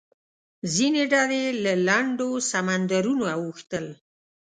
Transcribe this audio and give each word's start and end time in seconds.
ځینې 0.73 1.03
ډلې 1.13 1.43
له 1.63 1.73
لنډو 1.87 2.29
سمندرونو 2.51 3.25
اوښتل. 3.37 3.85